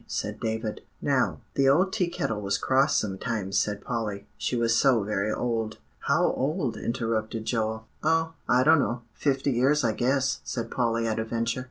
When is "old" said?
1.69-1.93, 5.31-5.77, 6.31-6.75